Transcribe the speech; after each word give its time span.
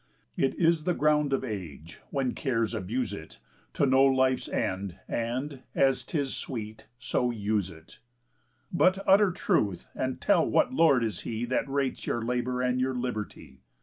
It 0.35 0.55
is 0.55 0.85
the 0.85 0.95
ground 0.95 1.31
of 1.31 1.43
age, 1.43 1.99
when 2.09 2.33
cares 2.33 2.73
abuse 2.73 3.13
it, 3.13 3.37
To 3.73 3.85
know 3.85 4.03
life's 4.03 4.49
end, 4.49 4.97
and, 5.07 5.61
as 5.75 6.03
'tis 6.03 6.35
sweet, 6.35 6.87
so 6.97 7.29
use 7.29 7.69
it. 7.69 7.99
"But 8.73 8.97
utter 9.07 9.29
truth, 9.29 9.89
and 9.93 10.19
tell 10.19 10.43
what 10.43 10.73
lord 10.73 11.03
is 11.03 11.19
he 11.19 11.45
That 11.45 11.69
rates 11.69 12.07
your 12.07 12.23
labour 12.23 12.63
and 12.63 12.81
your 12.81 12.95
liberty? 12.95 13.61